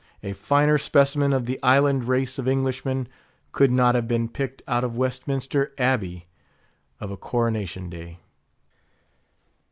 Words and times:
A 0.23 0.33
finer 0.33 0.79
specimen 0.79 1.31
of 1.31 1.45
the 1.45 1.61
island 1.61 2.05
race 2.05 2.39
of 2.39 2.47
Englishmen 2.47 3.07
could 3.51 3.71
not 3.71 3.93
have 3.93 4.07
been 4.07 4.29
picked 4.29 4.63
out 4.67 4.83
of 4.83 4.97
Westminster 4.97 5.73
Abbey 5.77 6.25
of 6.99 7.11
a 7.11 7.17
coronation 7.17 7.87
day. 7.87 8.17